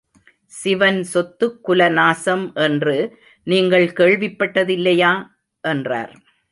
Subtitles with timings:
[0.53, 2.95] சிவன் சொத்து குல நாசம் என்று
[3.47, 5.11] நீங்கள் கேள்விப்பட்டதில்லையா?
[5.63, 6.13] என்றார்.